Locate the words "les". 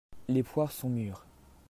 0.29-0.41